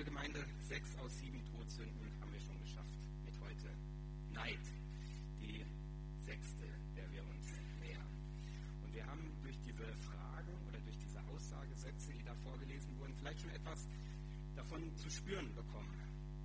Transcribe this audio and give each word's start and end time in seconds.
Liebe 0.00 0.12
Gemeinde, 0.12 0.42
sechs 0.66 0.96
aus 0.96 1.12
sieben 1.18 1.44
Todsünden 1.44 2.08
haben 2.22 2.32
wir 2.32 2.40
schon 2.40 2.58
geschafft 2.62 2.96
mit 3.22 3.38
heute. 3.38 3.68
Neid, 4.32 4.64
die 5.38 5.62
sechste, 6.24 6.64
der 6.96 7.04
wir 7.12 7.20
uns 7.28 7.44
nähern. 7.84 8.08
Und 8.82 8.94
wir 8.94 9.04
haben 9.04 9.28
durch 9.42 9.60
diese 9.60 9.84
Fragen 10.08 10.56
oder 10.70 10.80
durch 10.80 10.96
diese 10.96 11.20
Aussagesätze, 11.28 12.14
die 12.14 12.24
da 12.24 12.34
vorgelesen 12.36 12.98
wurden, 12.98 13.12
vielleicht 13.20 13.40
schon 13.42 13.50
etwas 13.50 13.86
davon 14.56 14.80
zu 14.96 15.10
spüren 15.10 15.54
bekommen, 15.54 15.92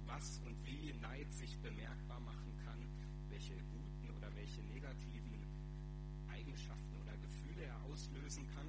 was 0.06 0.42
und 0.44 0.58
wie 0.66 0.92
Neid 1.00 1.32
sich 1.32 1.58
bemerkbar 1.60 2.20
machen 2.20 2.52
kann, 2.66 2.84
welche 3.30 3.56
guten 3.72 4.18
oder 4.18 4.36
welche 4.36 4.64
negativen 4.64 5.40
Eigenschaften 6.28 6.94
oder 6.98 7.16
Gefühle 7.24 7.72
er 7.72 7.82
auslösen 7.86 8.46
kann. 8.54 8.68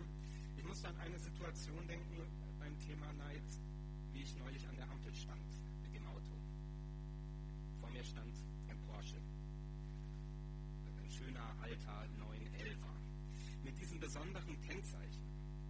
Ich 0.56 0.62
muss 0.62 0.84
an 0.84 0.96
eine 0.98 1.18
Situation 1.18 1.84
denken 1.88 2.22
beim 2.60 2.78
Thema 2.78 3.12
Neid, 3.14 3.50
wie 4.16 4.22
ich 4.22 4.34
neulich 4.38 4.66
an 4.66 4.76
der 4.76 4.88
Ampel 4.88 5.14
stand 5.14 5.44
mit 5.82 5.92
dem 5.92 6.06
Auto. 6.08 6.32
Vor 7.80 7.90
mir 7.90 8.02
stand 8.02 8.32
ein 8.66 8.80
Porsche. 8.88 9.20
Ein 10.96 11.10
schöner 11.10 11.44
alter 11.60 12.08
911er. 12.16 12.94
Mit 13.62 13.78
diesem 13.78 14.00
besonderen 14.00 14.58
Kennzeichen. 14.62 15.20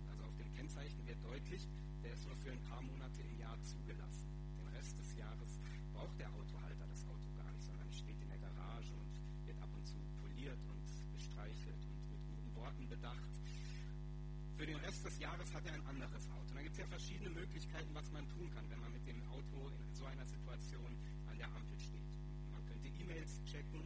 Also 0.08 0.22
auf 0.22 0.36
dem 0.36 0.46
Kennzeichen 0.54 1.04
wird 1.08 1.18
deutlich, 1.24 1.66
der 2.04 2.12
ist 2.12 2.24
nur 2.24 2.36
für 2.36 2.52
ein 2.52 2.62
paar 2.70 2.82
Monate 2.82 3.20
im 3.22 3.36
Jahr 3.36 3.60
zugelassen. 3.62 4.30
Den 4.62 4.68
Rest 4.78 4.96
des 4.96 5.16
Jahres 5.16 5.58
braucht 5.92 6.16
der 6.20 6.30
Autohalter 6.30 6.86
das 6.86 7.02
Auto 7.02 7.26
gar 7.34 7.50
nicht, 7.50 7.66
sondern 7.66 7.90
steht 7.90 8.20
in 8.22 8.28
der 8.28 8.38
Garage 8.38 8.94
und 8.94 9.10
wird 9.44 9.58
ab 9.58 9.74
und 9.74 9.84
zu 9.84 9.98
poliert 10.22 10.62
und 10.70 10.86
bestreichelt 11.12 11.82
und 11.90 12.10
mit 12.14 12.22
guten 12.30 12.54
Worten 12.54 12.86
bedacht. 12.86 13.32
Für 14.56 14.66
den 14.66 14.76
Rest 14.76 15.04
des 15.04 15.18
Jahres 15.18 15.52
hat 15.52 15.66
er 15.66 15.74
ein 15.74 15.86
anderes 15.86 16.30
Auto. 16.30 16.45
Und 16.56 16.60
da 16.60 16.72
gibt 16.72 16.76
es 16.76 16.80
ja 16.80 16.86
verschiedene 16.86 17.28
Möglichkeiten, 17.36 17.92
was 17.92 18.10
man 18.12 18.26
tun 18.32 18.48
kann, 18.48 18.64
wenn 18.70 18.80
man 18.80 18.90
mit 18.90 19.06
dem 19.06 19.20
Auto 19.28 19.68
in 19.76 19.92
so 19.92 20.06
einer 20.06 20.24
Situation 20.24 20.88
an 21.28 21.36
der 21.36 21.52
Ampel 21.52 21.78
steht. 21.78 22.08
Man 22.50 22.64
könnte 22.64 22.88
E-Mails 22.88 23.44
checken 23.44 23.84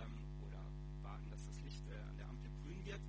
ähm, 0.00 0.16
oder 0.40 0.64
warten, 1.02 1.28
dass 1.28 1.44
das 1.44 1.60
Licht 1.60 1.84
äh, 1.84 2.00
an 2.08 2.16
der 2.16 2.26
Ampel 2.30 2.48
grün 2.64 2.82
wird. 2.86 3.02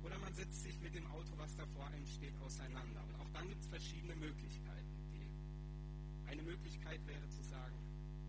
Oder 0.00 0.16
man 0.16 0.32
setzt 0.32 0.62
sich 0.62 0.80
mit 0.80 0.94
dem 0.94 1.06
Auto, 1.12 1.36
was 1.36 1.54
da 1.56 1.66
vor 1.76 1.84
einem 1.88 2.06
steht, 2.06 2.32
auseinander. 2.40 3.04
Und 3.04 3.20
auch 3.20 3.28
dann 3.36 3.46
gibt 3.50 3.60
es 3.60 3.68
verschiedene 3.68 4.16
Möglichkeiten. 4.16 4.96
Die 5.12 5.28
eine 6.24 6.40
Möglichkeit 6.40 7.06
wäre 7.06 7.28
zu 7.28 7.42
sagen, 7.42 7.76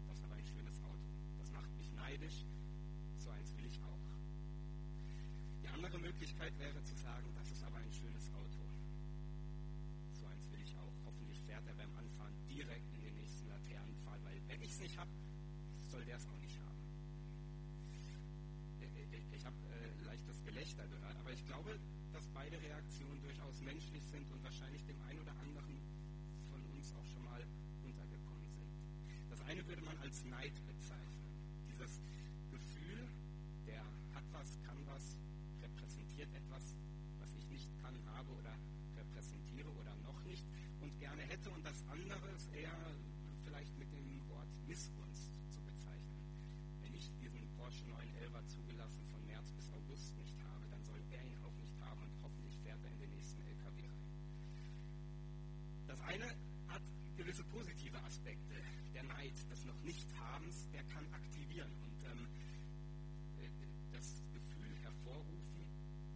das 0.09 0.17
ist 0.17 0.25
aber 0.25 0.35
ein 0.35 0.43
schönes 0.51 0.83
Auto. 0.83 1.07
Das 1.39 1.49
macht 1.53 1.71
mich 1.77 1.89
neidisch. 1.93 2.43
So 3.23 3.29
eins 3.29 3.55
will 3.55 3.67
ich 3.71 3.79
auch. 3.87 4.03
Die 5.63 5.69
andere 5.69 5.97
Möglichkeit 5.97 6.59
wäre 6.59 6.83
zu 6.83 6.95
sagen, 6.95 7.31
glaube, 21.61 21.79
dass 22.13 22.27
beide 22.33 22.59
Reaktionen 22.59 23.21
durchaus 23.21 23.61
menschlich 23.61 24.01
sind 24.09 24.29
und 24.31 24.43
wahrscheinlich 24.43 24.83
dem 24.85 24.99
einen 25.03 25.19
oder 25.19 25.31
anderen 25.45 25.77
von 26.49 26.61
uns 26.73 26.91
auch 26.93 27.05
schon 27.05 27.23
mal 27.23 27.41
untergekommen 27.83 28.49
sind. 28.49 28.71
Das 29.29 29.41
eine 29.41 29.65
würde 29.67 29.83
man 29.83 29.95
als 29.99 30.25
Neid 30.25 30.53
bezeichnen. 30.65 31.21
Dieses 31.69 32.01
Gefühl, 32.49 33.05
der 33.67 33.83
hat 34.15 34.25
was, 34.31 34.57
kann 34.65 34.77
was, 34.87 35.17
repräsentiert 35.61 36.33
etwas, 36.33 36.75
was 37.19 37.29
ich 37.37 37.47
nicht 37.49 37.69
kann, 37.81 37.95
habe 38.17 38.31
oder 38.31 38.57
repräsentiere 38.97 39.69
oder 39.69 39.93
noch 40.01 40.23
nicht 40.25 40.45
und 40.81 40.97
gerne 40.97 41.21
hätte. 41.21 41.51
Und 41.51 41.63
das 41.63 41.83
andere 41.89 42.20
eine 56.11 56.27
hat 56.67 56.81
gewisse 57.15 57.43
positive 57.45 57.97
Aspekte. 58.03 58.55
Der 58.93 59.03
Neid 59.03 59.31
des 59.49 59.63
noch 59.63 59.79
Nicht-Habens, 59.83 60.67
der 60.73 60.83
kann 60.83 61.05
aktivieren 61.13 61.71
und 61.83 62.03
ähm, 62.03 62.27
das 63.91 64.21
Gefühl 64.33 64.75
hervorrufen, 64.83 65.63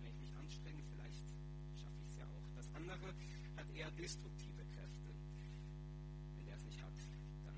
wenn 0.01 0.11
ich 0.11 0.19
mich 0.19 0.35
anstrenge, 0.35 0.83
vielleicht 0.91 1.23
schaffe 1.79 1.95
ich 2.03 2.09
es 2.09 2.17
ja 2.17 2.25
auch. 2.25 2.47
Das 2.55 2.67
andere 2.75 3.07
hat 3.55 3.69
eher 3.73 3.89
destruktive 3.91 4.65
Kräfte. 4.75 5.09
Wenn 6.35 6.45
der 6.45 6.55
es 6.57 6.65
nicht 6.65 6.81
hat, 6.83 6.99
dann 7.45 7.55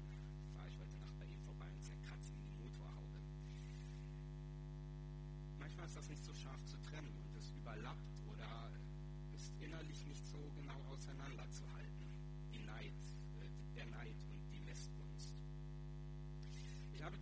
fahre 0.54 0.70
ich 0.70 0.78
heute 0.78 0.98
Nacht 0.98 1.18
bei 1.18 1.26
ihm 1.26 1.42
vorbei 1.42 1.70
und 1.74 1.84
zerkratze 1.84 2.34
ihm 2.34 2.46
die 2.46 2.62
Motorhaube. 2.62 3.18
Manchmal 5.58 5.88
ist 5.88 5.98
das 5.98 6.10
nicht 6.10 6.24
so 6.24 6.34
scharf 6.36 6.64
zu 6.66 6.78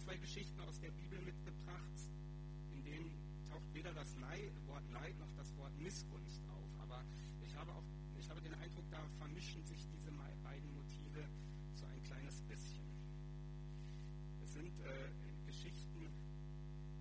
zwei 0.05 0.17
Geschichten 0.17 0.59
aus 0.61 0.79
der 0.79 0.91
Bibel 0.91 1.19
mitgebracht, 1.21 1.97
in 2.71 2.83
denen 2.83 3.11
taucht 3.49 3.73
weder 3.73 3.91
das 3.93 4.15
Wort 4.67 4.89
Neid 4.91 5.17
noch 5.17 5.33
das 5.35 5.55
Wort 5.57 5.75
Missgunst 5.79 6.41
auf. 6.47 6.69
Aber 6.79 7.03
ich 7.43 7.55
habe 7.55 7.71
auch 7.73 7.83
ich 8.17 8.29
habe 8.29 8.41
den 8.41 8.53
Eindruck, 8.55 8.85
da 8.89 8.97
vermischen 9.19 9.63
sich 9.65 9.85
diese 9.91 10.11
beiden 10.41 10.73
Motive 10.73 11.27
so 11.75 11.85
ein 11.85 12.01
kleines 12.03 12.41
bisschen. 12.41 12.85
Es 14.43 14.53
sind 14.53 14.71
äh, 14.79 15.09
Geschichten 15.45 16.09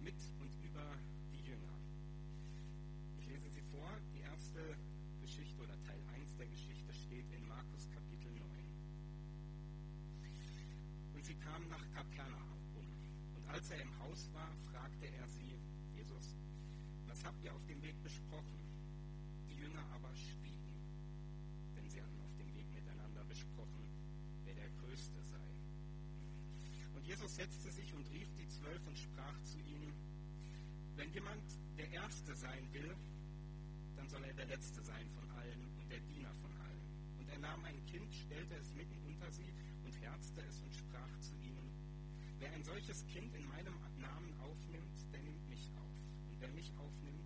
mit 0.01 0.17
und 0.41 0.53
über 0.65 0.85
die 1.33 1.45
Jünger. 1.49 1.79
Ich 3.19 3.27
lese 3.27 3.49
sie 3.49 3.63
vor. 3.71 3.89
Die 4.13 4.21
erste 4.21 4.61
Geschichte 5.21 5.63
oder 5.63 5.81
Teil 5.83 6.01
1 6.17 6.37
der 6.37 6.47
Geschichte 6.47 6.93
steht 6.93 7.31
in 7.31 7.47
Markus 7.47 7.89
Kapitel 7.89 8.33
9. 8.33 8.45
Und 11.15 11.25
sie 11.25 11.35
kamen 11.35 11.69
nach 11.69 11.89
Kapernaum 11.95 12.59
um. 12.75 12.87
Und 13.37 13.49
als 13.65 13.71
er 13.71 13.81
im 13.81 13.99
Haus 13.99 14.31
war, 14.35 14.53
fragte 14.71 15.07
er 15.07 15.27
sie, 15.27 15.57
Jesus, 15.97 16.37
was 17.07 17.25
habt 17.25 17.43
ihr 17.43 17.55
auf 17.55 17.65
dem 17.65 17.81
Weg 17.81 17.97
besprochen? 18.03 18.61
Die 19.49 19.55
Jünger 19.55 19.83
aber 19.95 20.15
schwiegen, 20.15 20.77
denn 21.75 21.89
sie 21.89 22.03
hatten 22.03 22.21
auf 22.21 22.37
dem 22.37 22.55
Weg 22.55 22.71
miteinander 22.75 23.25
besprochen, 23.25 23.89
wer 24.45 24.55
der 24.55 24.69
Größte 24.69 25.23
sei. 25.23 25.49
Und 26.95 27.07
Jesus 27.07 27.37
setzte 27.37 27.73
sich 27.73 27.95
und 27.95 28.07
rief 28.11 28.29
die 28.35 28.47
Zwölf 28.49 28.87
und 28.87 28.99
sprach 28.99 29.43
zu 29.45 29.59
ihnen, 29.61 29.95
wenn 30.97 31.11
jemand 31.15 31.43
der 31.79 31.91
Erste 31.91 32.35
sein 32.35 32.71
will, 32.71 32.95
dann 33.97 34.07
soll 34.11 34.25
er 34.25 34.35
der 34.35 34.45
Letzte 34.45 34.83
sein 34.83 35.09
von 35.09 35.31
allen 35.31 35.65
und 35.81 35.91
der 35.91 36.01
Diener 36.01 36.35
von 36.43 36.53
allen. 36.53 37.17
Und 37.17 37.31
er 37.31 37.39
nahm 37.39 37.65
ein 37.65 37.83
Kind, 37.87 38.13
stellte 38.13 38.57
es 38.57 38.75
mitten 38.75 39.01
unter 39.07 39.33
sie 39.33 39.55
und 39.85 39.99
herzte 40.03 40.43
es 40.43 40.61
und 40.61 40.75
sprach 40.75 41.19
zu 41.21 41.35
ihnen, 41.37 41.74
wer 42.45 42.53
ein 42.53 42.63
solches 42.63 43.07
Kind 43.07 43.35
in 43.35 43.49
meinem 43.49 43.73
Namen 43.97 44.35
aufnimmt, 44.41 44.97
der 45.13 45.23
nimmt 45.23 45.49
mich 45.49 45.71
auf. 45.81 45.97
Und 46.29 46.37
wer 46.41 46.51
mich 46.51 46.71
aufnimmt, 46.77 47.25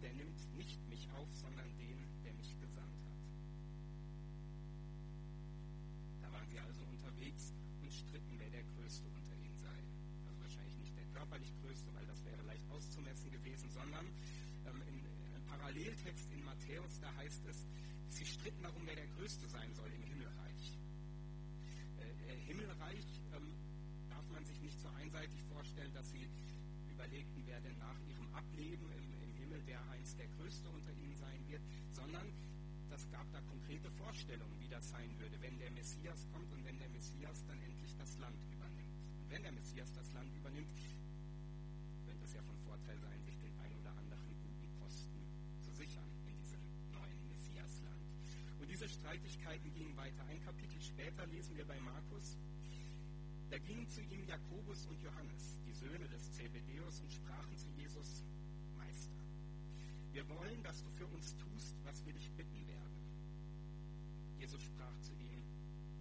der 0.00 0.12
nimmt 0.12 0.38
nicht 0.56 0.78
mich 0.88 1.10
auf, 1.10 1.28
sondern 1.34 1.66
den, 1.76 1.98
der 2.22 2.32
mich 2.34 2.56
gesandt 2.60 3.02
hat. 3.02 3.18
Da 6.22 6.32
waren 6.32 6.46
sie 6.46 6.60
also 6.60 6.84
unterwegs 6.84 7.52
und 7.82 7.92
stritten, 7.92 8.38
wer 8.38 8.50
der 8.50 8.62
Größte 8.62 9.08
unter 9.08 9.34
ihnen 9.34 9.58
sei. 9.58 9.82
Also 10.28 10.40
wahrscheinlich 10.40 10.78
nicht 10.78 10.96
der 10.96 11.06
körperlich 11.06 11.52
Größte, 11.60 11.92
weil 11.92 12.06
das 12.06 12.24
wäre 12.24 12.42
leicht 12.42 12.70
auszumessen 12.70 13.28
gewesen, 13.28 13.70
sondern 13.70 14.06
ähm, 14.66 14.82
im 14.86 15.02
Paralleltext 15.46 16.30
in 16.30 16.44
Matthäus, 16.44 17.00
da 17.00 17.12
heißt 17.16 17.44
es, 17.46 17.66
sie 18.08 18.24
stritten 18.24 18.62
darum, 18.62 18.82
wer 18.86 18.94
der 18.94 19.08
Größte 19.18 19.48
sein 19.48 19.74
soll 19.74 19.90
im 19.90 20.02
Himmelreich. 20.04 20.78
Äh, 21.98 22.36
Himmelreich 22.46 22.72
darf 22.82 23.02
man 23.02 23.11
einseitig 25.12 25.42
vorstellen, 25.44 25.92
dass 25.92 26.10
sie 26.10 26.26
überlegten, 26.88 27.42
wer 27.44 27.60
denn 27.60 27.76
nach 27.76 28.00
ihrem 28.08 28.24
Ableben 28.32 28.88
im, 28.96 29.12
im 29.20 29.34
Himmel 29.34 29.62
der 29.64 29.78
einst 29.90 30.18
der 30.18 30.26
Größte 30.38 30.70
unter 30.70 30.90
ihnen 30.92 31.14
sein 31.16 31.46
wird, 31.48 31.60
sondern 31.92 32.24
das 32.88 33.04
gab 33.10 33.30
da 33.30 33.40
konkrete 33.42 33.90
Vorstellungen, 33.90 34.58
wie 34.58 34.68
das 34.68 34.88
sein 34.88 35.12
würde, 35.18 35.36
wenn 35.42 35.58
der 35.58 35.70
Messias 35.72 36.26
kommt 36.32 36.50
und 36.52 36.64
wenn 36.64 36.78
der 36.78 36.88
Messias 36.88 37.44
dann 37.44 37.60
endlich 37.60 37.94
das 37.98 38.16
Land 38.18 38.40
übernimmt. 38.52 38.96
Und 39.20 39.28
wenn 39.28 39.42
der 39.42 39.52
Messias 39.52 39.92
das 39.92 40.10
Land 40.14 40.32
übernimmt, 40.34 40.72
könnte 42.06 42.24
es 42.24 42.32
ja 42.32 42.42
von 42.42 42.56
Vorteil 42.64 42.98
sein, 42.98 43.20
sich 43.22 43.36
den 43.36 43.52
ein 43.60 43.74
oder 43.76 43.92
anderen 43.92 44.32
guten 44.40 44.68
Posten 44.80 45.20
zu 45.60 45.72
sichern 45.72 46.08
in 46.24 46.36
diesem 46.40 46.60
neuen 46.88 47.20
Messiasland. 47.28 48.00
Und 48.60 48.70
diese 48.70 48.88
Streitigkeiten 48.88 49.74
gingen 49.74 49.94
weiter. 49.94 50.24
Ein 50.24 50.40
Kapitel 50.40 50.80
später 50.80 51.26
lesen 51.26 51.54
wir 51.54 51.66
bei 51.66 51.78
Markus, 51.80 52.38
da 53.52 53.58
gingen 53.58 53.86
zu 53.86 54.00
ihm 54.00 54.24
Jakobus 54.24 54.86
und 54.86 54.98
Johannes, 55.02 55.60
die 55.66 55.74
Söhne 55.74 56.08
des 56.08 56.32
Zebedeus, 56.32 57.00
und 57.00 57.12
sprachen 57.12 57.54
zu 57.58 57.68
Jesus, 57.76 58.24
Meister, 58.78 59.20
wir 60.12 60.26
wollen, 60.30 60.62
dass 60.62 60.82
du 60.82 60.90
für 60.92 61.06
uns 61.08 61.36
tust, 61.36 61.76
was 61.84 62.02
wir 62.06 62.14
dich 62.14 62.32
bitten 62.32 62.66
werden. 62.66 62.96
Jesus 64.38 64.62
sprach 64.62 64.98
zu 65.00 65.12
ihnen, 65.12 65.44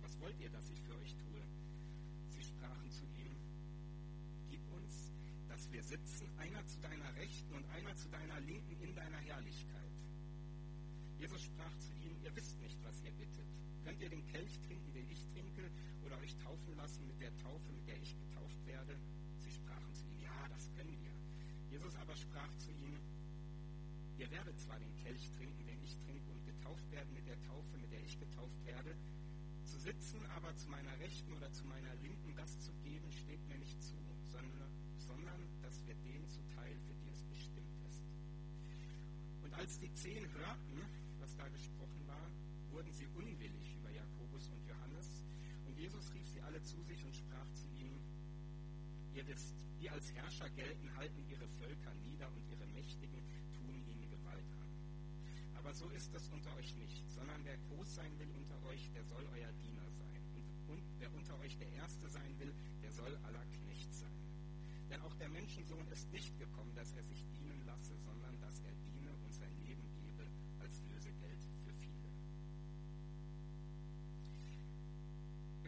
was 0.02 0.18
wollt 0.22 0.40
ihr, 0.40 0.50
dass 0.50 0.70
ich 0.70 0.80
für 0.80 0.96
euch 0.96 1.14
tue? 1.14 1.42
Sie 2.30 2.42
sprachen 2.42 2.90
zu 2.90 3.04
ihm, 3.20 3.36
gib 4.50 4.62
uns, 4.72 5.12
dass 5.50 5.70
wir 5.74 5.84
sitzen, 5.84 6.30
einer 6.38 6.66
zu 6.68 6.80
deiner 6.80 7.14
Rechten 7.18 7.54
und 7.54 7.66
einer 7.72 7.94
zu 7.98 8.08
deiner 8.08 8.40
Linken 8.40 8.80
in 8.80 8.96
deiner 8.96 9.20
Herrlichkeit. 9.28 9.92
Jesus 11.20 11.44
sprach 11.44 11.78
zu 11.80 11.92
ihnen, 11.96 12.16
ihr 12.24 12.34
wisst 12.34 12.58
nicht, 12.62 12.82
was 12.82 13.02
ihr 13.04 13.12
bittet. 13.12 13.52
Könnt 13.84 14.02
ihr 14.02 14.10
den 14.10 14.26
Kelch 14.28 14.60
trinken, 14.68 14.94
den 14.94 15.10
ich 15.10 15.26
trinke, 15.34 15.70
oder 16.06 16.18
euch 16.20 16.36
taufen 16.38 16.76
lassen 16.78 17.08
mit 17.08 17.20
der 17.20 17.36
Taufe, 17.38 17.72
mit 17.74 17.88
der 17.88 17.98
ich 18.02 18.16
getauft 18.18 18.66
werde? 18.66 18.96
Sie 19.40 19.52
sprachen 19.52 19.94
zu 19.94 20.06
ihm, 20.06 20.22
ja, 20.22 20.48
das 20.50 20.70
können 20.76 20.98
wir. 21.02 21.14
Jesus 21.70 21.96
aber 21.96 22.16
sprach 22.16 22.56
zu 22.58 22.72
ihnen, 22.72 23.00
ihr 24.18 24.30
werdet 24.30 24.60
zwar 24.60 24.78
den 24.80 24.96
Kelch 25.04 25.32
trinken, 25.32 25.66
den 25.66 25.82
ich 25.84 25.98
trinke, 25.98 26.30
und 26.30 26.46
getauft 26.46 26.90
werden 26.92 27.14
mit 27.14 27.28
der 27.28 27.42
Taufe, 27.44 27.78
mit 27.78 27.92
der 27.92 28.04
ich 28.04 28.20
getauft 28.20 28.66
werde, 28.66 28.96
zu 29.66 29.80
sitzen 29.80 30.20
aber 30.36 30.56
zu 30.58 30.70
meiner 30.70 30.98
Rechten 31.00 31.32
oder 31.34 31.52
zu 31.52 31.66
meiner 31.66 31.96
Linken, 32.04 32.36
das 32.36 32.60
zu 32.60 32.72
geben, 32.84 33.12
steht 33.12 33.48
mir 33.48 33.58
nicht 33.58 33.82
zu, 33.82 33.96
sondern, 34.32 34.70
sondern 34.98 35.40
das 35.62 35.86
wird 35.88 35.98
denen 36.04 36.28
zuteil, 36.30 36.76
für 36.86 36.94
die 36.94 37.10
es 37.10 37.24
bestimmt 37.24 37.76
ist. 37.90 38.04
Und 39.44 39.54
als 39.54 39.80
die 39.80 39.94
zehn 39.94 40.28
hörten, 40.34 40.82
was 41.20 41.36
da 41.38 41.48
gesprochen 41.48 42.06
war, 42.06 42.30
wurden 42.72 42.92
sie 42.94 43.08
alle 46.62 46.64
zu 46.64 46.82
sich 46.84 47.04
und 47.04 47.16
sprach 47.16 47.50
zu 47.54 47.68
ihnen, 47.80 48.00
ihr 49.14 49.26
wisst, 49.28 49.56
die 49.80 49.90
als 49.90 50.14
Herrscher 50.14 50.50
gelten, 50.52 50.96
halten 50.96 51.24
ihre 51.28 51.48
Völker 51.48 51.94
nieder 52.06 52.30
und 52.34 52.46
ihre 52.50 52.68
Mächtigen 52.68 53.20
tun 53.58 53.84
ihnen 53.88 54.08
Gewalt 54.10 54.46
an. 54.62 54.70
Aber 55.56 55.74
so 55.74 55.90
ist 55.90 56.14
es 56.14 56.30
unter 56.30 56.56
euch 56.58 56.76
nicht, 56.76 57.10
sondern 57.10 57.44
wer 57.44 57.58
groß 57.58 57.96
sein 57.96 58.12
will 58.20 58.30
unter 58.38 58.62
euch, 58.70 58.92
der 58.94 59.04
soll 59.06 59.26
euer 59.34 59.52
Diener 59.54 59.90
sein. 59.90 60.22
Und, 60.36 60.78
und 60.78 60.84
wer 61.00 61.12
unter 61.16 61.40
euch 61.40 61.58
der 61.58 61.72
Erste 61.74 62.08
sein 62.10 62.38
will, 62.38 62.54
der 62.84 62.92
soll 62.92 63.16
aller 63.24 63.46
Knecht 63.46 63.94
sein. 63.94 64.22
Denn 64.90 65.02
auch 65.02 65.16
der 65.16 65.30
Menschensohn 65.30 65.88
ist 65.88 66.12
nicht 66.12 66.38
gekommen, 66.38 66.76
dass 66.76 66.94
er 66.94 67.04
sich 67.04 67.26
dienen 67.40 67.66
lasse, 67.66 67.98
sondern 67.98 68.40
dass 68.40 68.60
er 68.62 68.74
diene 68.86 69.10
und 69.26 69.34
sein 69.34 69.56
Leben 69.66 69.90
gebe 69.98 70.28
als 70.60 70.84
Lösegeld 70.84 71.42
für 71.66 71.74
viele. 71.74 72.02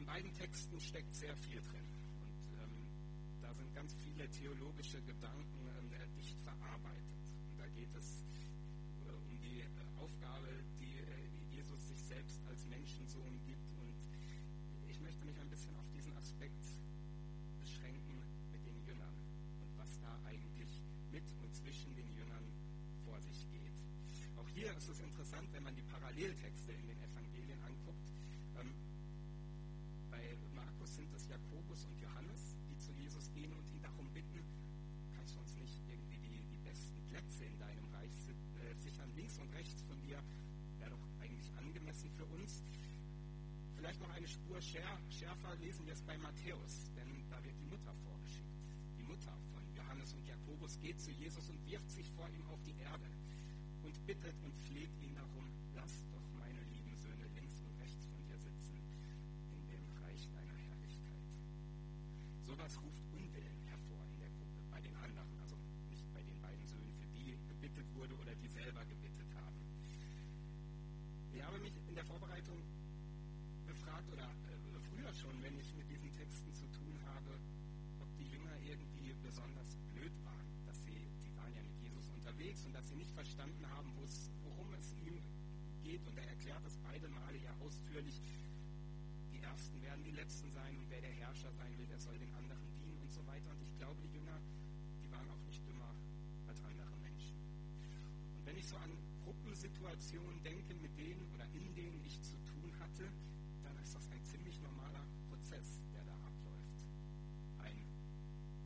In 0.03 0.07
beiden 0.07 0.33
Texten 0.33 0.81
steckt 0.81 1.15
sehr 1.15 1.33
viel 1.47 1.61
drin. 1.61 1.87
Und 2.19 2.59
ähm, 2.59 2.75
da 3.41 3.53
sind 3.53 3.73
ganz 3.73 3.95
viele 4.03 4.29
theologische 4.29 5.01
Gedanken 5.01 5.63
äh, 5.95 6.07
dicht 6.19 6.37
verarbeitet. 6.43 7.23
Und 7.47 7.57
da 7.57 7.65
geht 7.69 7.87
es 7.95 8.19
äh, 9.07 9.15
um 9.15 9.39
die 9.39 9.61
äh, 9.61 9.67
Aufgabe, 9.95 10.49
die 10.77 10.99
äh, 10.99 11.55
Jesus 11.55 11.87
sich 11.87 12.03
selbst 12.03 12.43
als 12.49 12.67
Menschensohn 12.67 13.39
gibt. 13.47 13.63
Und 13.79 13.95
ich 14.91 14.99
möchte 14.99 15.23
mich 15.23 15.39
ein 15.39 15.49
bisschen 15.49 15.73
auf 15.77 15.87
diesen 15.95 16.11
Aspekt 16.17 16.67
beschränken 17.61 18.19
mit 18.51 18.59
den 18.67 18.75
Jüngern 18.83 19.15
und 19.63 19.71
was 19.79 19.97
da 20.01 20.19
eigentlich 20.27 20.83
mit 21.13 21.23
und 21.39 21.55
zwischen 21.55 21.95
den 21.95 22.11
Jüngern 22.11 22.43
vor 23.05 23.21
sich 23.21 23.47
geht. 23.55 23.79
Auch 24.35 24.49
hier 24.49 24.67
ist 24.75 24.89
es 24.89 24.99
interessant, 24.99 25.47
wenn 25.53 25.63
man 25.63 25.73
die 25.73 25.87
Paralleltexte 25.87 26.73
in 26.73 26.87
den 26.91 26.99
Evangelien 26.99 27.61
anguckt. 27.63 28.12
Sind 30.93 31.11
es 31.15 31.27
Jakobus 31.27 31.85
und 31.85 31.99
Johannes, 31.99 32.55
die 32.69 32.77
zu 32.77 32.91
Jesus 32.91 33.31
gehen 33.33 33.51
und 33.51 33.65
ihn 33.73 33.81
darum 33.81 34.07
bitten, 34.13 34.45
kannst 35.15 35.33
du 35.33 35.39
uns 35.39 35.55
nicht 35.55 35.81
irgendwie 35.89 36.19
die, 36.19 36.45
die 36.45 36.59
besten 36.59 37.01
Plätze 37.09 37.45
in 37.45 37.57
deinem 37.57 37.87
Reich 37.95 38.13
äh, 38.29 38.75
sichern, 38.75 39.09
links 39.15 39.39
und 39.39 39.51
rechts 39.55 39.81
von 39.81 39.99
dir, 40.01 40.21
wäre 40.77 40.91
doch 40.91 41.01
eigentlich 41.19 41.51
angemessen 41.57 42.11
für 42.11 42.25
uns. 42.25 42.61
Vielleicht 43.73 44.01
noch 44.01 44.09
eine 44.11 44.27
Spur 44.27 44.61
schärfer 44.61 45.55
lesen 45.55 45.83
wir 45.87 45.93
es 45.93 46.01
bei 46.03 46.15
Matthäus, 46.19 46.91
denn 46.95 47.27
da 47.27 47.43
wird 47.43 47.57
die 47.59 47.65
Mutter 47.65 47.95
vorgeschickt. 48.05 48.53
Die 48.95 49.03
Mutter 49.03 49.35
von 49.51 49.63
Johannes 49.73 50.13
und 50.13 50.27
Jakobus 50.27 50.79
geht 50.79 51.01
zu 51.01 51.09
Jesus 51.09 51.49
und 51.49 51.65
wirft 51.65 51.89
sich 51.89 52.07
vor 52.11 52.29
ihm 52.29 52.45
auf 52.45 52.61
die 52.61 52.77
Erde 52.77 53.09
und 53.81 54.05
bittet 54.05 54.35
und 54.43 54.55
fleht 54.69 54.93
ihn 55.01 55.15
darum, 55.15 55.49
lass 55.73 56.05
doch 56.11 56.22
wurde 67.95 68.15
oder 68.15 68.33
die 68.35 68.47
selber 68.47 68.83
gebittet 68.85 69.27
haben. 69.35 69.59
Ich 71.33 71.41
habe 71.43 71.59
mich 71.59 71.73
in 71.87 71.95
der 71.95 72.05
Vorbereitung 72.05 72.57
befragt 73.65 74.09
oder 74.11 74.23
äh, 74.23 74.79
früher 74.89 75.13
schon, 75.13 75.35
wenn 75.41 75.59
ich 75.59 75.73
mit 75.75 75.89
diesen 75.89 76.11
Texten 76.13 76.53
zu 76.53 76.65
tun 76.71 76.97
habe, 77.05 77.39
ob 77.99 78.09
die 78.17 78.25
Jünger 78.25 78.55
irgendwie 78.63 79.13
besonders 79.21 79.75
blöd 79.93 80.13
waren, 80.23 80.47
dass 80.65 80.77
sie, 80.83 81.07
die 81.25 81.35
waren 81.35 81.53
ja 81.53 81.63
mit 81.63 81.77
Jesus 81.81 82.09
unterwegs 82.09 82.65
und 82.65 82.73
dass 82.73 82.87
sie 82.87 82.95
nicht 82.95 83.11
verstanden 83.11 83.65
haben, 83.75 83.91
worum 83.95 84.73
es 84.73 84.93
ihm 85.05 85.21
geht. 85.83 86.05
Und 86.05 86.17
er 86.17 86.27
erklärt 86.27 86.65
es 86.65 86.77
beide 86.77 87.07
Male 87.09 87.37
ja 87.37 87.53
ausführlich. 87.59 88.21
Die 89.31 89.41
Ersten 89.41 89.81
werden 89.81 90.03
die 90.03 90.11
Letzten 90.11 90.51
sein 90.51 90.77
und 90.77 90.89
wer 90.89 91.01
der 91.01 91.11
Herrscher 91.11 91.51
sein 91.51 91.77
will, 91.77 91.87
der 91.87 91.99
soll 91.99 92.17
den 92.17 92.33
anderen 92.35 92.67
dienen 92.75 92.97
und 93.01 93.11
so 93.11 93.25
weiter. 93.27 93.51
Und 93.51 93.61
ich 93.61 93.75
glaube, 93.77 93.99
die 94.01 94.13
Jünger, 94.13 94.39
die 95.01 95.11
waren 95.11 95.29
auch 95.29 95.43
nicht 95.45 95.65
dümmer 95.67 95.93
als 96.47 96.63
andere 96.63 96.95
Menschen. 97.01 97.35
Und 98.73 98.81
wenn 98.81 98.89
ich 98.89 98.89
so 98.89 98.91
an 98.91 98.91
Gruppensituationen 99.23 100.41
denke, 100.43 100.73
mit 100.75 100.97
denen 100.97 101.21
oder 101.33 101.45
in 101.53 101.73
denen 101.75 102.03
ich 102.03 102.21
zu 102.21 102.37
tun 102.43 102.71
hatte, 102.79 103.05
dann 103.63 103.77
ist 103.77 103.95
das 103.95 104.09
ein 104.09 104.23
ziemlich 104.23 104.59
normaler 104.61 105.05
Prozess, 105.29 105.81
der 105.93 106.03
da 106.05 106.13
abläuft. 106.13 106.85
Ein 107.59 107.77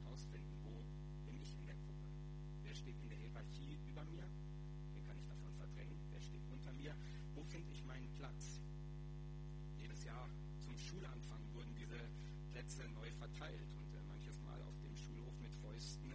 Herausfinden, 0.04 0.58
wo 0.64 0.84
bin 1.26 1.40
ich 1.42 1.58
in 1.60 1.66
der 1.66 1.76
Gruppe? 1.76 2.08
Wer 2.64 2.76
steht 2.76 3.00
in 3.02 3.10
der 3.10 3.18
Hierarchie 3.18 3.78
über 3.86 4.04
mir? 4.06 4.28
Wen 4.94 5.04
kann 5.04 5.18
ich 5.18 5.28
davon 5.28 5.54
verdrängen? 5.54 6.00
Wer 6.10 6.22
steht 6.22 6.46
unter 6.52 6.72
mir? 6.74 6.96
Wo 7.36 7.44
finde 7.44 7.72
ich 7.72 7.84
meinen 7.86 8.10
Platz? 8.14 8.62
Jedes 9.78 10.04
Jahr 10.04 10.30
zum 10.60 10.78
Schulanfang 10.78 11.42
wurden 11.54 11.74
diese 11.76 12.00
Plätze 12.52 12.88
neu 12.96 13.12
verteilt 13.12 13.74
und 13.76 13.94
äh, 13.94 14.04
manches 14.08 14.40
Mal 14.42 14.62
auf 14.64 14.80
dem 14.80 14.96
Schulhof 14.96 15.38
mit 15.40 15.54
Fäusten 15.56 16.07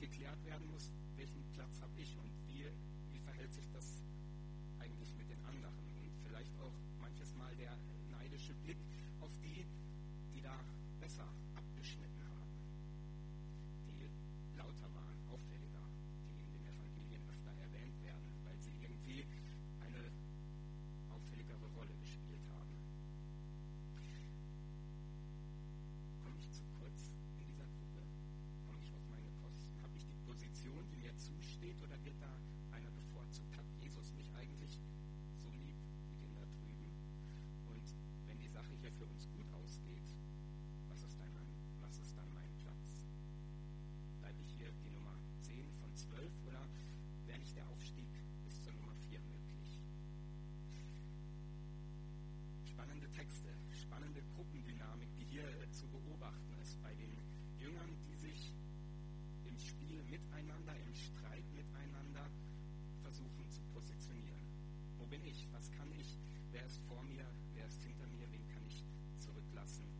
geklärt 0.00 0.42
werden 0.44 0.66
muss, 0.70 0.90
welchen 1.16 1.44
Platz 1.52 1.80
habe 1.82 1.92
ich 1.98 2.16
und 2.16 2.30
wie, 2.48 2.64
wie 3.12 3.18
verhält 3.18 3.52
sich 3.52 3.68
das 3.70 4.02
eigentlich 4.78 5.14
mit 5.16 5.28
den 5.28 5.44
anderen? 5.44 5.76
Und 6.00 6.10
vielleicht 6.26 6.58
auch 6.58 6.72
manches 7.00 7.34
Mal 7.34 7.54
der 7.56 7.76
neidische 8.10 8.54
Blick 8.54 8.78
auf 9.20 9.30
die, 9.42 9.66
die 10.34 10.40
da 10.40 10.58
besser 11.00 11.28
abgeschnitten 11.54 12.24
haben, 12.24 12.50
die 13.86 14.08
lauter 14.56 14.92
waren, 14.94 15.18
auffälliger, 15.28 15.84
die 16.28 16.40
in 16.40 16.50
den 16.52 16.66
Evangelien 16.66 17.22
öfter 17.28 17.52
erwähnt 17.60 18.00
werden, 18.02 18.30
weil 18.44 18.58
sie 18.58 18.72
irgendwie 18.80 19.24
eine 19.80 20.10
auffälligere 21.10 21.66
Rolle 21.76 21.94
gespielt 22.00 22.44
haben. 22.48 22.72
Komme 26.22 26.36
ich 26.38 26.50
zu 26.52 26.64
kurz 26.78 27.12
in 27.36 27.44
dieser 27.44 27.64
Gruppe? 27.76 28.00
Komme 28.66 28.78
ich 28.82 28.92
auf 28.94 29.04
meine 29.08 29.30
Kosten? 29.42 29.72
Habe 29.82 29.96
ich 29.96 30.04
die 30.06 30.16
Position, 30.24 30.84
die 30.90 30.96
mir 30.96 31.16
zusteht, 31.16 31.80
oder 31.82 31.96
wird 32.04 32.20
da 32.20 32.32
einer 32.70 32.90
bevorzugt? 32.90 33.56
Hat 33.56 33.66
Jesus 33.82 34.12
mich 34.14 34.30
eigentlich 34.34 34.78
so 35.42 35.48
lieb 35.50 35.76
wie 36.08 36.16
den 36.16 36.34
da 36.34 36.44
drüben? 36.44 36.92
Und 37.66 37.86
wenn 38.26 38.38
die 38.38 38.48
Sache 38.48 38.72
hier 38.80 38.92
für 38.92 39.06
uns 39.06 39.28
gut 39.32 39.46
ausgeht, 39.52 40.08
was 40.88 41.02
ist 41.02 41.18
dann 41.18 41.32
mein, 41.32 41.48
was 41.80 41.98
ist 41.98 42.16
dann 42.16 42.28
mein 42.34 42.52
Platz? 42.62 43.06
Bleibe 44.20 44.40
ich 44.42 44.52
hier 44.56 44.70
die 44.84 44.90
Nummer 44.90 45.16
10 45.40 45.70
von 45.80 45.94
12 45.94 46.30
oder 46.46 46.62
wäre 47.26 47.38
nicht 47.38 47.56
der 47.56 47.68
Aufstieg 47.68 48.08
bis 48.44 48.62
zur 48.62 48.72
Nummer 48.74 48.94
4 49.08 49.20
möglich? 49.20 49.80
Spannende 53.20 53.44
Texte, 53.44 53.50
spannende 53.82 54.22
Gruppendynamik, 54.34 55.14
die 55.18 55.24
hier 55.24 55.44
äh, 55.44 55.70
zu 55.72 55.86
beobachten 55.88 56.54
ist 56.62 56.80
bei 56.80 56.94
den 56.94 57.12
Jüngern, 57.58 57.90
die 58.08 58.16
sich 58.16 58.54
im 59.44 59.58
Spiel 59.58 60.02
miteinander, 60.04 60.72
im 60.86 60.94
Streit 60.94 61.44
miteinander 61.52 62.24
versuchen 63.02 63.44
zu 63.50 63.60
positionieren. 63.74 64.40
Wo 64.96 65.04
bin 65.04 65.22
ich? 65.22 65.46
Was 65.52 65.70
kann 65.70 65.92
ich? 66.00 66.16
Wer 66.50 66.64
ist 66.64 66.80
vor 66.88 67.02
mir? 67.02 67.26
Wer 67.52 67.66
ist 67.66 67.82
hinter 67.82 68.06
mir? 68.06 68.24
Wen 68.32 68.46
kann 68.48 68.64
ich 68.66 68.82
zurücklassen? 69.18 69.99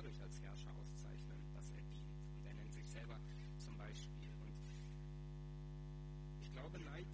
Dadurch 0.00 0.22
als 0.22 0.40
Herrscher 0.40 0.74
auszeichnen, 0.80 1.36
dass 1.52 1.70
er 1.72 1.82
dient. 1.82 2.16
Und 2.34 2.46
er 2.46 2.54
nennt 2.54 2.72
sich 2.72 2.86
selber 2.88 3.20
zum 3.58 3.76
Beispiel. 3.76 4.32
Und 4.40 4.56
ich 6.40 6.50
glaube, 6.52 6.78
Neid 6.78 7.06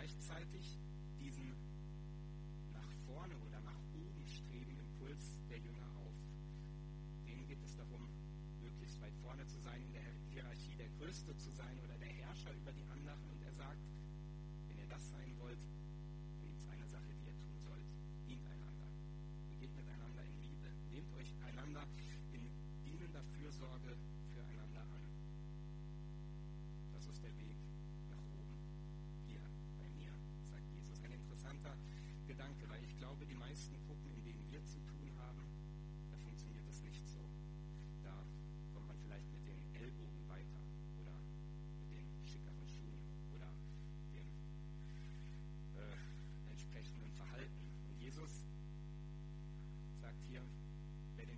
gleichzeitig 0.00 0.78
diesen 1.20 1.52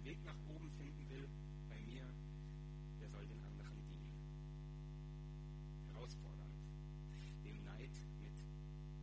Weg 0.05 0.25
nach 0.25 0.37
oben 0.49 0.69
finden 0.73 1.09
will, 1.11 1.29
bei 1.69 1.79
mir, 1.87 2.03
der 3.01 3.09
soll 3.09 3.25
den 3.27 3.41
anderen 3.43 3.79
dienen. 3.87 4.11
Herausfordernd, 5.93 6.59
dem 7.45 7.63
Neid 7.63 7.95
mit 8.21 8.35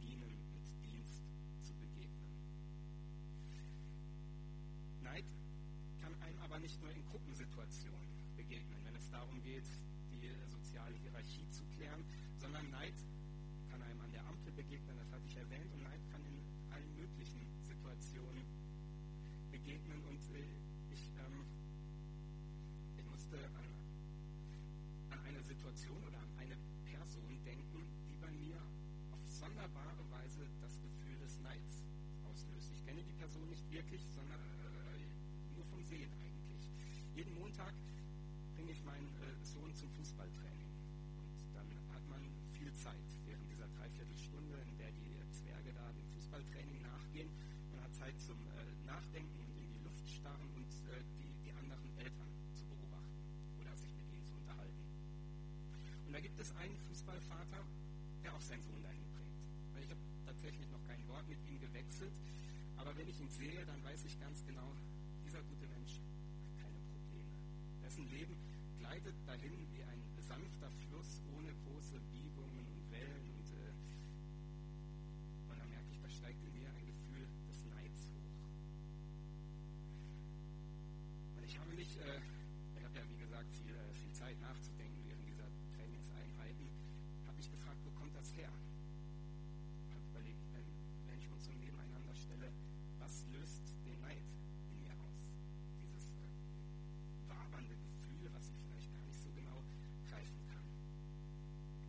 Dienen, 0.02 0.36
mit 0.52 0.68
Dienst 0.84 1.24
zu 1.62 1.74
begegnen. 1.76 2.36
Neid 5.02 5.26
kann 6.02 6.14
einem 6.22 6.40
aber 6.42 6.60
nicht 6.60 6.82
nur 6.82 6.92
in 6.92 7.04
Gruppensituationen 7.06 8.10
begegnen, 8.36 8.80
wenn 8.84 8.96
es 8.96 9.10
darum 9.10 9.42
geht, 9.42 9.70
die 10.12 10.28
soziale 10.52 10.96
Hierarchie 10.98 11.50
zu 11.50 11.64
klären, 11.78 12.04
sondern 12.38 12.70
Neid 12.72 12.96
kann 13.70 13.82
einem 13.82 14.02
an 14.02 14.12
der 14.12 14.26
Ampel 14.28 14.52
begegnen, 14.52 14.98
das 14.98 15.12
hatte 15.12 15.26
ich 15.26 15.38
erwähnt, 15.38 15.72
und 15.74 15.84
Neid 15.84 16.02
kann 16.12 16.26
in 16.26 16.42
allen 16.72 16.96
möglichen 16.96 17.40
Situationen 17.64 18.44
begegnen. 19.52 20.04
Und 20.04 20.20
äh, 20.36 20.69
ähm, 21.20 21.44
ich 22.98 23.06
musste 23.06 23.38
an, 23.60 23.68
an 25.12 25.20
eine 25.26 25.42
Situation 25.44 25.98
oder 26.04 26.18
an 26.18 26.32
eine 26.38 26.56
Person 26.86 27.32
denken, 27.44 27.84
die 28.08 28.16
bei 28.22 28.32
mir 28.32 28.58
auf 29.12 29.20
sonderbare 29.28 30.04
Weise 30.12 30.48
das 30.62 30.80
Gefühl 30.80 31.18
des 31.20 31.40
Neids 31.42 31.84
auslöst. 32.24 32.72
Ich 32.74 32.86
kenne 32.86 33.04
die 33.04 33.14
Person 33.14 33.50
nicht 33.50 33.70
wirklich, 33.72 34.04
sondern 34.16 34.40
äh, 34.40 35.56
nur 35.56 35.66
vom 35.66 35.84
Sehen 35.84 36.12
eigentlich. 36.24 36.72
Jeden 37.16 37.34
Montag 37.36 37.74
bringe 38.56 38.72
ich 38.72 38.84
meinen 38.84 39.10
äh, 39.20 39.44
Sohn 39.44 39.74
zum 39.76 39.90
Fußballtraining. 39.92 40.72
Und 41.20 41.36
dann 41.54 41.68
hat 41.94 42.08
man 42.10 42.22
viel 42.54 42.74
Zeit 42.74 43.08
während 43.26 43.50
dieser 43.50 43.68
Dreiviertelstunde, 43.68 44.56
in 44.70 44.78
der 44.78 44.92
die 44.92 45.20
Zwerge 45.32 45.74
da 45.74 45.92
dem 45.92 46.08
Fußballtraining 46.16 46.82
nachgehen. 46.82 47.30
Man 47.72 47.84
hat 47.84 47.94
Zeit 47.96 48.20
zum 48.20 48.38
äh, 48.56 48.86
Nachdenken 48.86 49.39
auch 58.40 58.42
seinen 58.42 58.64
Sohn 58.64 58.82
dahin 58.82 59.04
bringt. 59.12 59.36
Weil 59.74 59.84
ich 59.84 59.92
habe 59.92 60.00
tatsächlich 60.26 60.70
noch 60.72 60.82
kein 60.88 61.06
Wort 61.10 61.28
mit 61.28 61.44
ihm 61.44 61.60
gewechselt, 61.60 62.16
aber 62.78 62.96
wenn 62.96 63.10
ich 63.10 63.20
ihn 63.20 63.30
sehe, 63.30 63.66
dann 63.66 63.84
weiß 63.84 64.06
ich 64.06 64.18
ganz 64.18 64.46
genau, 64.46 64.72
dieser 65.26 65.44
gute 65.44 65.68
Mensch 65.68 66.00
hat 66.00 66.64
keine 66.64 66.80
Probleme. 66.88 67.28
Dessen 67.84 68.08
Leben 68.08 68.38
gleitet 68.80 69.16
dahin 69.28 69.68
wie 69.76 69.84
ein 69.84 70.02
sanfter 70.24 70.72
Fluss 70.88 71.22
ohne 71.36 71.52
große 71.68 72.00
Biegungen 72.16 72.64
und 72.64 72.92
Wellen 72.92 73.28
und, 73.36 73.52
äh, 73.60 73.76
und 75.52 75.60
dann 75.60 75.70
merke 75.70 75.92
ich, 75.92 76.00
da 76.00 76.10
steigt 76.10 76.40
in 76.42 76.54
mir 76.56 76.72
ein 76.72 76.86
Gefühl 76.88 77.28
des 77.44 77.60
Neids 77.76 78.08
hoch. 78.16 78.40
Und 81.36 81.44
ich 81.44 81.60
habe 81.60 81.76
mich, 81.76 82.00
äh, 82.00 82.24
ich 82.80 82.86
habe 82.86 82.96
ja 82.96 83.04
wie 83.10 83.20
gesagt 83.20 83.52
viel, 83.52 83.76
äh, 83.76 83.94
viel 84.00 84.14
Zeit 84.14 84.40
nachzudenken 84.40 85.04
während 85.04 85.28
dieser 85.28 85.52
Trainingseinheiten, 85.76 86.70
habe 87.28 87.36
mich 87.36 87.52
gefragt, 87.52 87.84
wo 87.84 87.99
kommt 88.10 88.26
das 88.26 88.34
her? 88.34 88.50
Habe 89.94 90.06
überlegt, 90.10 90.42
wenn, 90.54 90.66
wenn 91.06 91.20
ich 91.20 91.30
uns 91.30 91.46
so 91.46 91.54
nebeneinander 91.54 92.16
stelle, 92.16 92.50
was 92.98 93.24
löst 93.30 93.76
den 93.86 94.00
Neid 94.02 94.26
in 94.72 94.82
mir 94.82 94.94
aus? 94.98 95.30
Dieses 95.78 96.10
äh, 96.18 97.30
wabernde 97.30 97.78
Gefühl, 97.78 98.34
was 98.34 98.50
ich 98.50 98.58
vielleicht 98.66 98.92
gar 98.94 99.06
nicht 99.06 99.22
so 99.22 99.30
genau 99.30 99.62
greifen 100.10 100.42
kann. 100.50 100.66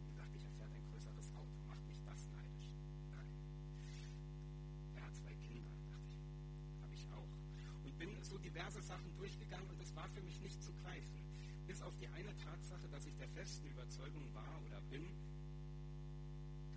Wie 0.05 0.09
gesagt, 0.12 0.37
ich 0.37 0.45
erfährt 0.45 0.73
ein 0.77 0.85
größeres 0.93 1.33
Auto, 1.33 1.57
macht 1.67 1.87
mich 1.87 2.03
das 2.05 2.29
neidisch? 2.37 2.69
Nein. 3.17 3.33
Er 4.97 5.03
hat 5.07 5.17
zwei 5.17 5.33
Kinder, 5.49 5.73
dachte 5.89 6.12
ich, 6.12 6.21
habe 6.85 6.95
ich 6.95 7.09
auch. 7.17 7.33
Und 7.85 7.97
bin 7.97 8.12
so 8.23 8.37
diverse 8.37 8.83
Sachen 8.83 9.09
durchgegangen 9.17 9.71
und 9.71 9.81
es 9.81 9.97
war 9.97 10.09
für 10.11 10.21
mich 10.21 10.39
nicht 10.43 10.62
zu 10.62 10.73
greifen. 10.85 11.17
Bis 11.67 11.81
auf 11.81 11.97
die 11.97 12.09
eine 12.09 12.37
Tatsache, 12.37 12.89
dass 12.93 13.07
ich 13.07 13.17
der 13.17 13.29
festen 13.29 13.69
Überzeugung 13.69 14.29
war 14.35 14.61
oder 14.67 14.81
bin, 14.91 15.07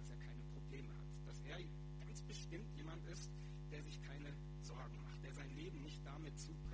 dass 0.03 0.09
er 0.09 0.17
keine 0.17 0.43
Probleme 0.53 0.89
hat. 0.89 1.27
Dass 1.27 1.39
er 1.41 1.57
ganz 2.05 2.21
bestimmt 2.23 2.69
jemand 2.75 3.05
ist, 3.05 3.31
der 3.71 3.81
sich 3.83 4.01
keine 4.01 4.33
Sorgen 4.61 5.01
macht, 5.03 5.23
der 5.23 5.33
sein 5.33 5.52
Leben 5.63 5.81
nicht 5.81 6.05
damit 6.05 6.37
zubringt, 6.37 6.72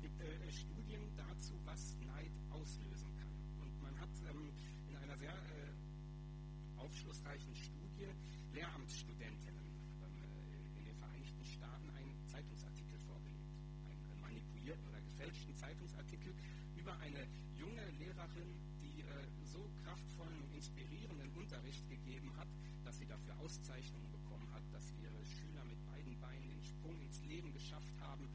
äh, 0.00 0.50
Studien 0.50 1.04
dazu, 1.16 1.52
was 1.64 1.96
Neid 2.06 2.32
auslösen 2.50 3.12
kann. 3.20 3.34
Und 3.60 3.82
man 3.82 3.92
hat 4.00 4.08
ähm, 4.24 4.48
in 4.88 4.96
einer 4.96 5.16
sehr 5.18 5.34
äh, 5.34 6.80
aufschlussreichen 6.80 7.54
Studie 7.54 8.08
Lehramtsstudentinnen 8.54 9.68
ähm, 10.00 10.16
äh, 10.16 10.78
in 10.78 10.84
den 10.84 10.96
Vereinigten 10.96 11.44
Staaten 11.44 11.90
einen 11.90 12.16
Zeitungsartikel 12.26 12.98
vorgelegt, 13.04 13.52
einen 13.84 14.20
manipulierten 14.20 14.88
oder 14.88 15.00
gefälschten 15.00 15.54
Zeitungsartikel 15.56 16.32
über 16.76 16.96
eine 16.98 17.26
junge 17.58 17.84
Lehrerin, 18.00 18.56
die 18.80 19.02
äh, 19.02 19.28
so 19.44 19.68
kraftvollen 19.84 20.40
und 20.40 20.54
inspirierenden 20.54 21.30
Unterricht 21.36 21.86
gegeben 21.88 22.32
hat, 22.36 22.48
dass 22.84 22.96
sie 22.98 23.06
dafür 23.06 23.38
Auszeichnungen 23.40 24.10
bekommen 24.10 24.48
hat, 24.52 24.64
dass 24.72 24.92
ihre 25.02 25.24
Schüler 25.24 25.64
mit 25.64 25.84
beiden 25.84 26.18
Beinen 26.18 26.48
den 26.48 26.64
Sprung 26.64 26.98
ins 27.00 27.22
Leben 27.24 27.52
geschafft 27.52 27.94
haben 28.00 28.28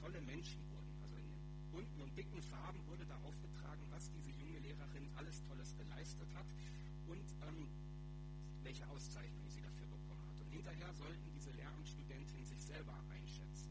tolle 0.00 0.20
Menschen 0.22 0.60
wurden. 0.70 0.92
Also 1.02 1.16
in 1.16 1.30
bunten 1.70 2.02
und 2.02 2.16
dicken 2.16 2.42
Farben 2.42 2.84
wurde 2.86 3.06
da 3.06 3.16
aufgetragen, 3.22 3.86
was 3.90 4.10
diese 4.10 4.30
junge 4.32 4.58
Lehrerin 4.58 5.08
alles 5.16 5.42
Tolles 5.44 5.76
geleistet 5.76 6.28
hat 6.34 6.46
und 7.06 7.24
ähm, 7.48 7.68
welche 8.62 8.86
Auszeichnungen 8.88 9.50
sie 9.50 9.62
dafür 9.62 9.86
bekommen 9.86 10.22
hat. 10.28 10.40
Und 10.40 10.50
hinterher 10.50 10.92
sollten 10.94 11.30
diese 11.32 11.50
Lehramtsstudentinnen 11.52 12.44
sich 12.44 12.62
selber 12.62 12.94
einschätzen. 13.10 13.70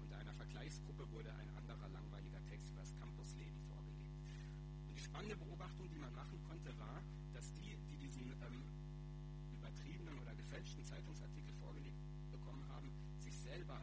Und 0.00 0.12
einer 0.12 0.32
Vergleichsgruppe 0.34 1.10
wurde 1.10 1.32
ein 1.34 1.50
anderer 1.56 1.88
langweiliger 1.88 2.44
Text 2.44 2.70
über 2.70 2.80
das 2.80 2.94
Campusleben 2.98 3.60
vorgelegt. 3.68 4.20
Und 4.88 4.94
die 4.96 5.02
spannende 5.02 5.36
Beobachtung, 5.36 5.88
die 5.90 5.98
man 5.98 6.14
machen 6.14 6.38
konnte, 6.48 6.76
war, 6.78 7.02
dass 7.32 7.52
die, 7.54 7.76
die 7.88 7.96
diesen 7.96 8.32
ähm, 8.46 8.64
übertriebenen 9.52 10.18
oder 10.20 10.34
gefälschten 10.34 10.84
Zeitungsartikel 10.84 11.54
vorgelegt 11.54 11.98
bekommen 12.30 12.66
haben, 12.68 12.90
sich 13.18 13.36
selber 13.36 13.80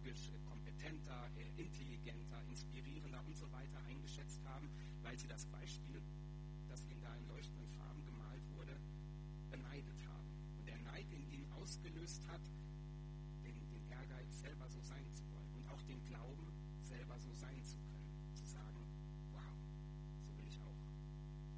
pädagogisch 0.00 0.30
kompetenter, 0.46 1.28
intelligenter, 1.56 2.42
inspirierender 2.48 3.22
und 3.26 3.36
so 3.36 3.50
weiter 3.52 3.78
eingeschätzt 3.88 4.40
haben, 4.44 4.68
weil 5.02 5.18
sie 5.18 5.28
das 5.28 5.44
Beispiel, 5.46 6.00
das 6.68 6.86
ihnen 6.86 7.02
da 7.02 7.14
in 7.16 7.28
leuchtenden 7.28 7.68
Farben 7.68 8.04
gemalt 8.04 8.42
wurde, 8.56 8.76
beneidet 9.50 10.00
haben. 10.08 10.28
Und 10.58 10.66
der 10.66 10.78
Neid 10.78 11.06
in 11.12 11.30
ihnen 11.30 11.52
ausgelöst 11.52 12.26
hat, 12.28 12.40
den, 13.44 13.54
den 13.68 13.90
Ehrgeiz, 13.90 14.40
selber 14.40 14.68
so 14.68 14.80
sein 14.80 15.04
zu 15.12 15.22
wollen 15.32 15.52
und 15.54 15.68
auch 15.68 15.82
den 15.82 16.02
Glauben, 16.06 16.46
selber 16.82 17.18
so 17.18 17.32
sein 17.34 17.62
zu 17.62 17.76
können. 17.76 18.34
Zu 18.34 18.46
sagen, 18.46 18.80
wow, 19.32 19.52
so 20.24 20.36
will 20.38 20.46
ich 20.48 20.58
auch. 20.60 20.80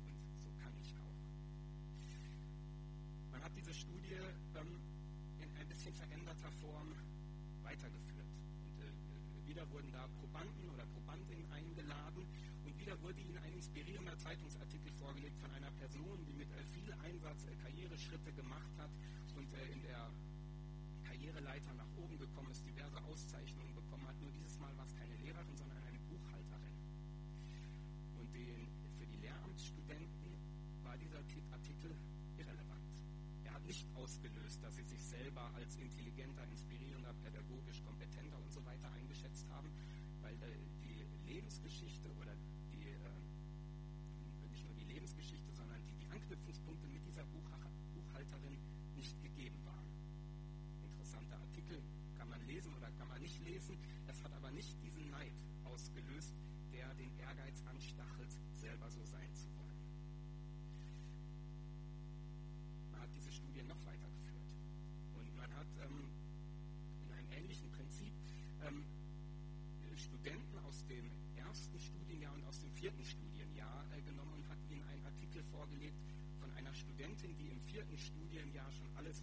Und 0.05 0.19
so 0.43 0.51
kann 0.59 0.75
ich 0.81 0.97
auch. 0.97 1.19
Man 3.31 3.43
hat 3.43 3.53
diese 3.57 3.73
Studie 3.73 4.19
ähm, 4.57 4.81
in 5.39 5.57
ein 5.57 5.69
bisschen 5.69 5.95
veränderter 5.95 6.51
Form 6.51 6.93
weitergeführt. 7.65 8.29
Und 8.65 8.79
äh, 8.81 9.49
wieder 9.49 9.69
wurden 9.71 9.91
da 9.93 10.07
Probanden 10.21 10.69
oder 10.71 10.87
Probandinnen 10.87 11.51
eingeladen 11.51 12.27
und 12.65 12.79
wieder 12.79 13.01
wurde 13.03 13.21
ihnen 13.21 13.39
ein 13.39 13.53
inspirierender 13.53 14.17
Zeitungsartikel 14.19 14.93
vorgelegt 14.93 15.39
von 15.39 15.51
einer 15.53 15.71
Person, 15.73 16.25
die 16.27 16.33
mit 16.35 16.51
äh, 16.53 16.65
viel 16.75 16.93
Einsatz 17.05 17.45
äh, 17.47 17.57
Karriereschritte 17.57 18.33
gemacht 18.33 18.73
hat 18.79 18.91
und 19.37 19.53
äh, 19.55 19.73
in 19.73 19.83
der 19.83 20.11
Karriereleiter 21.05 21.75
nach 21.75 21.91
oben 21.97 22.19
gekommen 22.19 22.51
ist, 22.51 22.65
diverse 22.67 23.03
Auszeichnungen 23.05 23.75
bekommen 23.75 24.07
hat. 24.07 24.21
Nur 24.21 24.31
dieses 24.33 24.59
Mal 24.59 24.77
war 24.77 24.85
es 24.85 24.95
keine 24.95 25.17
Lehrerin, 25.17 25.57
sondern 25.57 25.79
eine 25.83 25.99
Buchhalterin. 26.11 26.77
Und 28.19 28.35
den, 28.35 28.67
für 28.99 29.07
die 29.07 29.19
Lehramtsstudenten 29.19 30.33
war 30.83 30.97
dieser 30.97 31.23
Artikel 31.53 31.95
nicht 33.73 33.89
ausgelöst, 33.95 34.63
dass 34.63 34.77
sie 34.77 34.85
sich 34.85 35.03
selber 35.03 35.51
als 35.55 35.77
intelligenter, 35.77 36.45
inspirierender, 36.51 37.15
pädagogisch 37.25 37.83
kompetenter 37.83 38.37
und 38.39 38.53
so 38.53 38.63
weiter 38.67 38.93
eingeschätzt 38.93 39.49
haben, 39.49 39.73
weil 40.21 40.37
die 40.85 41.07
Lebensgeschichte 41.25 42.13
oder 42.21 42.37
die, 42.71 42.85
äh, 42.85 44.51
nicht 44.51 44.67
nur 44.67 44.75
die 44.75 44.85
Lebensgeschichte, 44.85 45.51
sondern 45.55 45.81
die, 45.87 45.97
die 45.97 46.07
Anknüpfungspunkte 46.09 46.87
mit 46.87 47.03
dieser 47.07 47.25
Buchhalterin 47.25 48.59
nicht 48.95 49.19
gegeben 49.23 49.65
waren. 49.65 49.89
Interessanter 50.85 51.41
Artikel 51.41 51.81
kann 52.19 52.29
man 52.29 52.45
lesen 52.45 52.75
oder 52.75 52.91
kann 52.99 53.09
man 53.09 53.23
nicht 53.23 53.41
lesen. 53.41 53.79
Es 54.07 54.23
hat 54.23 54.35
aber 54.35 54.51
nicht 54.51 54.77
diesen 54.83 55.09
Neid 55.09 55.33
ausgelöst, 55.65 56.35
der 56.73 56.93
den 56.93 57.19
Ehrgeiz 57.19 57.63
anstachelt, 57.65 58.37
selber 58.53 58.91
so 58.91 59.03
sein 59.07 59.32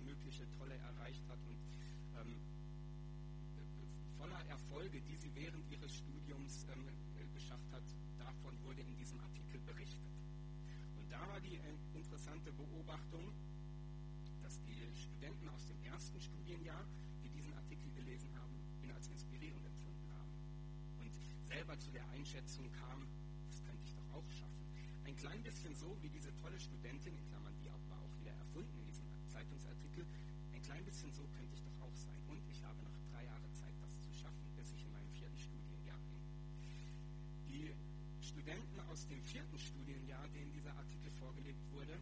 Mögliche 0.06 0.50
Tolle 0.58 0.76
erreicht 0.76 1.28
hat 1.28 1.40
und 1.48 1.58
ähm, 2.22 2.36
voller 4.18 4.46
Erfolge, 4.48 5.02
die 5.02 5.16
sie 5.16 5.34
während 5.36 5.70
ihres 5.72 5.96
Studiums 5.96 6.68
ähm, 6.74 6.86
geschafft 7.34 7.72
hat, 7.72 7.84
davon 8.18 8.54
wurde 8.64 8.82
in 8.82 8.96
diesem 8.98 9.20
Artikel 9.22 9.60
berichtet. 9.62 10.12
Und 10.98 11.12
da 11.12 11.26
war 11.30 11.40
die 11.40 11.56
äh, 11.56 11.98
interessante 11.98 12.52
Beobachtung, 12.52 13.32
dass 14.44 14.60
die 14.62 14.82
Studenten 14.96 15.48
aus 15.50 15.66
dem 15.68 15.82
ersten 15.84 16.20
Studienjahr, 16.20 16.86
die 17.24 17.30
diesen 17.30 17.54
Artikel 17.54 17.90
gelesen 17.92 18.30
haben, 18.36 18.56
ihn 18.84 18.92
als 18.92 19.08
inspirierend 19.08 19.66
empfunden 19.66 20.10
haben. 20.20 20.34
Und 21.00 21.12
selber 21.48 21.80
zu 21.80 21.92
der 21.92 22.08
Einschätzung 22.10 22.70
kam, 22.72 23.08
das 23.48 23.64
könnte 23.64 23.84
ich 23.86 23.94
doch 23.96 24.10
auch 24.14 24.30
schaffen. 24.32 24.66
Ein 25.06 25.16
klein 25.16 25.42
bisschen 25.44 25.74
so 25.76 25.98
wie 26.02 26.10
diese 26.10 26.36
tolle 26.36 26.60
Studentin, 26.60 27.16
in 27.16 27.30
aus 38.90 39.06
dem 39.08 39.22
vierten 39.22 39.58
Studienjahr, 39.58 40.28
denen 40.30 40.52
dieser 40.52 40.76
Artikel 40.76 41.12
vorgelegt 41.12 41.64
wurde, 41.72 41.94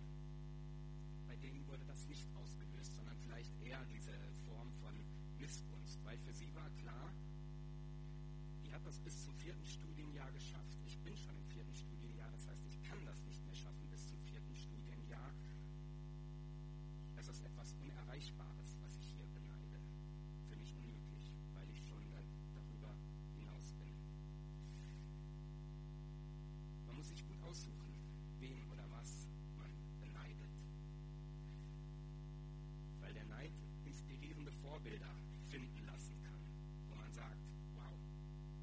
bei 1.28 1.36
denen 1.38 1.68
wurde 1.68 1.84
das 1.86 2.08
nicht 2.08 2.26
ausgelöst, 2.36 2.96
sondern 2.96 3.16
vielleicht 3.18 3.52
eher 3.62 3.84
diese 3.92 4.14
Form 4.48 4.72
von 4.82 4.96
Missgunst, 5.38 6.04
weil 6.06 6.18
für 6.18 6.34
sie 6.34 6.54
war 6.56 6.70
klar, 6.82 7.12
die 8.64 8.74
hat 8.74 8.86
das 8.86 9.00
bis 9.00 9.24
zum 9.24 9.36
vierten 9.36 9.66
Studienjahr 9.66 10.32
geschafft. 10.32 10.80
Ich 10.86 10.98
bin 11.00 11.16
schon 11.16 11.36
im 11.36 11.46
vierten 11.46 11.74
Studienjahr, 11.74 12.32
das 12.32 12.48
heißt, 12.48 12.64
ich 12.68 12.82
kann 12.84 13.00
das 13.06 13.24
nicht 13.26 13.46
mehr 13.46 13.56
schaffen 13.56 13.88
bis 13.90 14.08
zum 14.08 14.20
vierten 14.24 14.56
Studienjahr. 14.56 15.32
Das 17.16 17.28
ist 17.28 17.44
etwas 17.44 17.74
Unerreichbares, 17.84 18.78
was 18.82 18.96
ich 18.98 19.08
hier 19.16 19.28
beneide. 19.34 19.80
Für 20.50 20.56
mich 20.56 20.74
unmöglich, 20.76 21.32
weil 21.54 21.70
ich 21.70 21.82
schon 21.88 22.04
äh, 22.12 22.24
darüber 22.54 22.96
hinaus 23.36 23.74
bin. 23.74 23.92
Man 26.88 26.96
muss 26.98 27.10
sich 27.10 27.26
gut 27.28 27.42
aussuchen, 27.44 27.94
wen 28.40 28.64
oder 28.72 28.90
was 28.92 29.28
man 29.58 29.72
beneidet. 30.00 30.52
Weil 33.02 33.14
der 33.14 33.26
Neid 33.26 33.52
inspirierende 33.86 34.52
Vorbilder 34.88 35.12
finden 35.52 35.84
lassen 35.86 36.16
kann, 36.24 36.40
wo 36.88 36.96
man 36.96 37.12
sagt, 37.12 37.44
wow, 37.76 37.92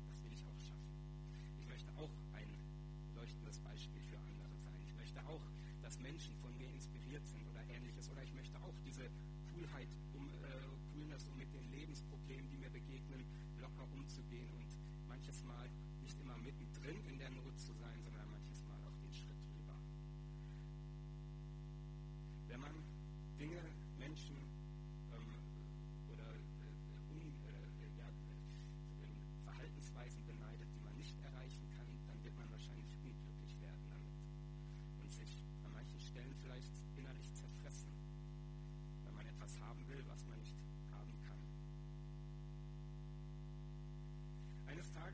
das 0.09 0.25
will 0.25 0.33
ich 0.33 0.41
auch 0.41 0.57
schaffen. 0.57 0.89
Ich 1.61 1.69
möchte 1.69 1.93
auch 2.01 2.09
ein 2.33 2.49
leuchtendes 3.15 3.59
Beispiel 3.61 4.01
für 4.09 4.17
andere 4.17 4.57
sein. 4.57 4.81
Ich 4.89 4.95
möchte 4.97 5.21
auch, 5.29 5.45
dass 5.83 6.01
Menschen 6.01 6.35
von 6.41 6.57
mir 6.57 6.71
inspiriert 6.73 7.27
sind 7.29 7.45
oder 7.53 7.61
ähnliches. 7.69 8.09
Oder 8.09 8.23
ich 8.23 8.33
möchte 8.33 8.57
auch 8.65 8.73
diese 8.87 9.05
Coolheit, 9.53 9.89
um, 10.15 10.25
äh, 10.41 10.97
Coolness, 10.97 11.29
um 11.29 11.37
mit 11.37 11.53
den 11.53 11.71
Lebensproblemen, 11.71 12.49
die 12.49 12.57
mir 12.57 12.71
begegnen, 12.71 13.21
locker 13.61 13.85
umzugehen 13.93 14.49
und 14.57 14.73
manches 15.07 15.45
Mal 15.45 15.69
nicht 16.01 16.19
immer 16.21 16.39
mittendrin 16.39 17.05
in 17.05 17.19
der 17.19 17.29
Not 17.37 17.59
zu 17.61 17.75
sein, 17.75 17.84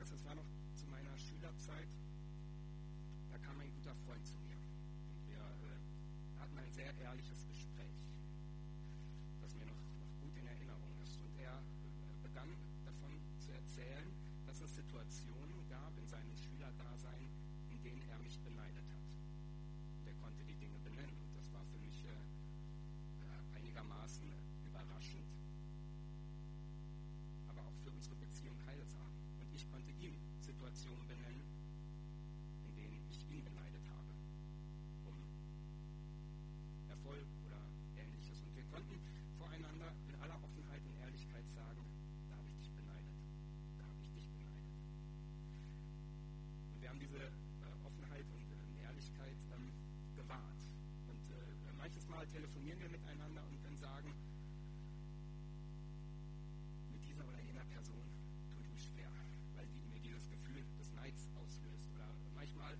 Tages, 0.01 0.13
es 0.13 0.25
war 0.25 0.35
noch 0.35 0.49
zu 0.77 0.87
meiner 0.87 1.13
Schülerzeit, 1.19 1.93
da 3.31 3.37
kam 3.37 3.61
ein 3.61 3.71
guter 3.75 3.95
Freund 4.07 4.25
zu 4.25 4.39
mir. 4.41 4.57
Und 5.13 5.29
wir 5.29 5.37
äh, 5.37 6.41
hatten 6.41 6.57
ein 6.57 6.73
sehr 6.73 6.89
ehrliches 7.05 7.47
Gespräch, 7.47 8.01
das 9.43 9.55
mir 9.57 9.67
noch, 9.67 9.77
noch 10.01 10.13
gut 10.23 10.35
in 10.41 10.47
Erinnerung 10.47 10.89
ist. 11.05 11.21
Und 11.21 11.37
er 11.37 11.53
äh, 11.53 12.17
begann 12.23 12.49
davon 12.87 13.13
zu 13.41 13.53
erzählen, 13.53 14.09
Situationen 14.57 15.69
gab 15.69 15.93
in 15.99 16.07
seinem 16.07 16.37
Schülerdasein, 16.37 17.29
in 17.71 17.83
denen 17.83 18.03
er 18.09 18.19
mich 18.21 18.39
beneidet 18.41 18.90
Mal 52.21 52.27
telefonieren 52.27 52.79
wir 52.79 52.91
miteinander 52.91 53.41
und 53.49 53.65
dann 53.65 53.75
sagen, 53.77 54.13
mit 56.93 57.03
dieser 57.03 57.27
oder 57.27 57.41
jener 57.41 57.65
Person 57.65 58.05
tut 58.53 58.69
mir 58.69 58.77
schwer, 58.77 59.09
weil 59.57 59.67
die 59.69 59.81
mir 59.89 60.01
dieses 60.01 60.29
Gefühl 60.29 60.63
des 60.77 60.93
Neids 60.93 61.31
auslöst. 61.41 61.89
Oder 61.97 62.13
manchmal 62.35 62.77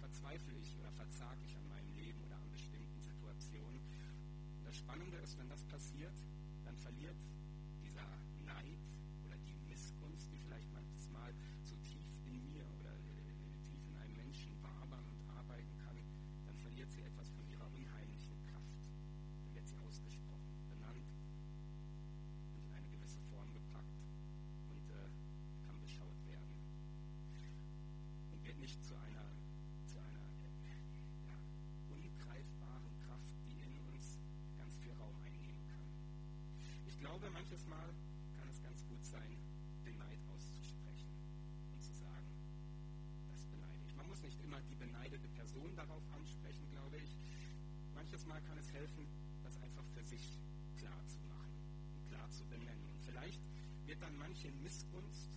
verzweifle 0.00 0.54
ich 0.58 0.76
oder 0.76 0.90
verzage 0.90 1.38
ich 1.46 1.54
an 1.54 1.68
meinem 1.68 1.94
Leben 1.94 2.18
oder 2.26 2.34
an 2.34 2.50
bestimmten 2.50 3.00
Situationen. 3.00 3.78
Das 4.64 4.74
Spannende 4.74 5.18
ist, 5.18 5.38
wenn 5.38 5.48
das 5.48 5.62
passiert, 5.62 6.18
dann 6.64 6.76
verliert 6.78 7.14
nicht 28.58 28.82
zu 28.84 28.94
einer, 28.94 29.26
zu 29.86 29.98
einer 29.98 30.26
ja, 31.24 31.38
ungreifbaren 31.94 32.94
Kraft, 33.06 33.30
die 33.46 33.58
in 33.62 33.78
uns 33.92 34.18
ganz 34.58 34.76
viel 34.76 34.92
Raum 34.92 35.14
einnehmen 35.24 35.62
kann. 35.70 35.86
Ich 36.86 36.98
glaube, 36.98 37.30
manches 37.30 37.66
Mal 37.66 37.88
kann 38.36 38.48
es 38.50 38.62
ganz 38.62 38.84
gut 38.86 39.04
sein, 39.04 39.36
den 39.86 39.96
Neid 39.98 40.18
auszusprechen 40.34 41.10
und 41.72 41.82
zu 41.82 41.92
sagen, 41.94 42.28
das 43.30 43.46
beneide 43.46 43.84
ich. 43.86 43.94
Man 43.96 44.08
muss 44.08 44.22
nicht 44.22 44.40
immer 44.42 44.60
die 44.62 44.74
beneidete 44.74 45.28
Person 45.28 45.74
darauf 45.76 46.02
ansprechen, 46.12 46.68
glaube 46.70 46.98
ich. 46.98 47.16
Manches 47.94 48.26
Mal 48.26 48.40
kann 48.42 48.58
es 48.58 48.72
helfen, 48.72 49.06
das 49.44 49.56
einfach 49.62 49.84
für 49.94 50.02
sich 50.04 50.42
klar 50.76 51.06
zu 51.06 51.18
machen 51.30 51.54
und 51.94 52.08
klar 52.08 52.28
zu 52.30 52.44
benennen. 52.46 52.86
Und 52.92 53.02
vielleicht 53.02 53.40
wird 53.86 54.02
dann 54.02 54.16
manche 54.18 54.50
Missgunst, 54.62 55.30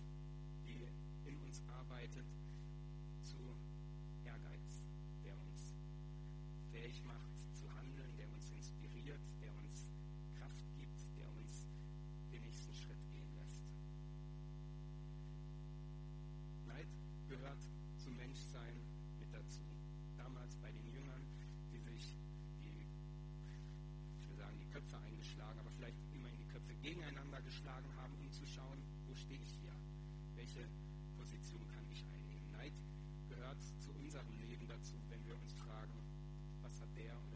die 0.66 0.86
in 1.28 1.38
uns 1.38 1.62
arbeitet, 1.68 2.26
Köpfe 25.32 25.42
eingeschlagen, 25.42 25.60
aber 25.60 25.70
vielleicht 25.70 25.96
immerhin 26.12 26.38
die 26.38 26.52
Köpfe 26.52 26.74
gegeneinander 26.82 27.40
geschlagen 27.40 27.88
haben, 27.96 28.12
um 28.20 28.30
zu 28.30 28.44
schauen, 28.46 28.78
wo 29.06 29.14
stehe 29.14 29.40
ich 29.40 29.56
hier? 29.60 29.72
Welche 30.36 30.68
Position 31.16 31.60
kann 31.72 31.84
ich 31.90 32.04
einnehmen? 32.04 32.52
Neid 32.52 32.72
gehört 33.28 33.60
zu 33.80 33.90
unserem 33.92 34.28
Leben 34.40 34.66
dazu, 34.68 34.94
wenn 35.08 35.24
wir 35.24 35.34
uns 35.40 35.52
fragen, 35.54 35.96
was 36.62 36.80
hat 36.80 36.94
der 36.96 37.16
oder 37.28 37.31